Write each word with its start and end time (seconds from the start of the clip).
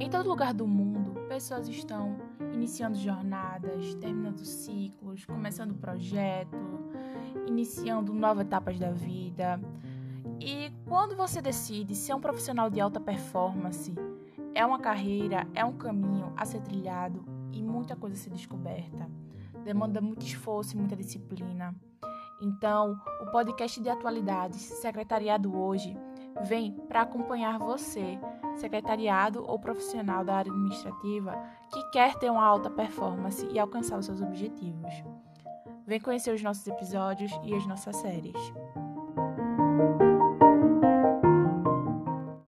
Em 0.00 0.10
todo 0.10 0.28
lugar 0.28 0.52
do 0.52 0.66
mundo, 0.66 1.20
pessoas 1.28 1.68
estão 1.68 2.16
iniciando 2.52 2.98
jornadas, 2.98 3.94
terminando 3.94 4.44
ciclos, 4.44 5.24
começando 5.24 5.74
projeto, 5.74 6.56
iniciando 7.46 8.12
novas 8.12 8.44
etapas 8.44 8.78
da 8.78 8.90
vida. 8.90 9.60
E 10.40 10.72
quando 10.86 11.16
você 11.16 11.40
decide 11.40 11.94
ser 11.94 12.12
um 12.12 12.20
profissional 12.20 12.68
de 12.68 12.80
alta 12.80 13.00
performance, 13.00 13.94
é 14.52 14.66
uma 14.66 14.80
carreira, 14.80 15.46
é 15.54 15.64
um 15.64 15.76
caminho 15.76 16.32
a 16.36 16.44
ser 16.44 16.60
trilhado 16.60 17.24
e 17.52 17.62
muita 17.62 17.94
coisa 17.94 18.16
a 18.16 18.18
ser 18.18 18.30
descoberta. 18.30 19.08
Demanda 19.64 20.00
muito 20.00 20.26
esforço 20.26 20.74
e 20.74 20.78
muita 20.78 20.96
disciplina. 20.96 21.74
Então, 22.40 23.00
o 23.22 23.30
podcast 23.30 23.80
de 23.80 23.88
atualidades 23.88 24.60
Secretariado 24.60 25.56
Hoje 25.56 25.96
vem 26.42 26.72
para 26.88 27.02
acompanhar 27.02 27.58
você, 27.58 28.18
secretariado 28.56 29.44
ou 29.46 29.58
profissional 29.58 30.24
da 30.24 30.36
área 30.36 30.50
administrativa 30.50 31.36
que 31.72 31.90
quer 31.90 32.14
ter 32.16 32.30
uma 32.30 32.44
alta 32.44 32.70
performance 32.70 33.46
e 33.50 33.58
alcançar 33.58 33.98
os 33.98 34.06
seus 34.06 34.20
objetivos. 34.20 34.92
Vem 35.86 36.00
conhecer 36.00 36.32
os 36.32 36.42
nossos 36.42 36.66
episódios 36.66 37.32
e 37.44 37.54
as 37.54 37.66
nossas 37.66 37.96
séries. 37.96 38.52